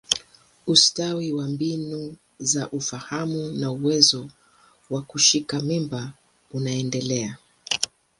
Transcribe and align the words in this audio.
Ustawi 0.67 1.33
wa 1.33 1.47
mbinu 1.47 2.15
za 2.39 2.69
ufahamu 2.71 3.63
wa 3.63 3.71
uwezo 3.71 4.29
wa 4.89 5.01
kushika 5.01 5.59
mimba 5.61 6.13
unaendelea. 6.51 7.37